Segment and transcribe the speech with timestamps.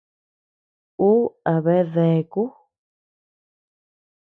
[1.09, 1.21] Uu
[1.51, 2.43] a bea deaku.